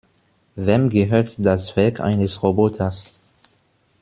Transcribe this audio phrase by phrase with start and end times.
[0.55, 3.21] Wem gehört das Werk eines Roboters?